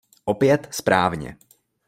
Opět 0.25 0.67
správně. 0.71 1.37